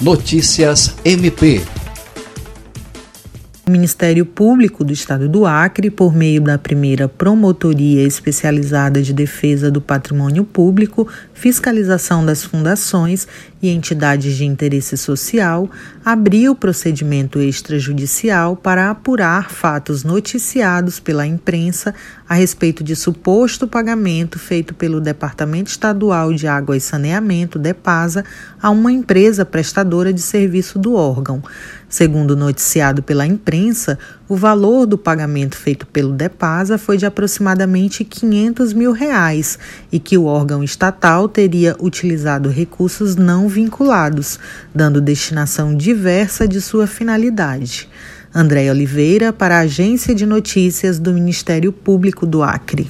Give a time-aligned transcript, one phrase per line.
[0.00, 1.77] Notícias MP
[3.68, 9.70] o Ministério Público do Estado do Acre, por meio da primeira Promotoria Especializada de Defesa
[9.70, 13.28] do Patrimônio Público, Fiscalização das Fundações
[13.60, 15.70] e Entidades de Interesse Social,
[16.04, 21.94] abriu procedimento extrajudicial para apurar fatos noticiados pela imprensa
[22.28, 28.24] a respeito de suposto pagamento feito pelo Departamento Estadual de Água e Saneamento, DEPASA,
[28.60, 31.42] a uma empresa prestadora de serviço do órgão.
[31.88, 33.57] Segundo noticiado pela imprensa,
[34.28, 39.58] o valor do pagamento feito pelo DEPASA foi de aproximadamente 500 mil reais
[39.90, 44.38] e que o órgão estatal teria utilizado recursos não vinculados,
[44.74, 47.88] dando destinação diversa de sua finalidade.
[48.34, 52.86] André Oliveira, para a Agência de Notícias do Ministério Público do Acre.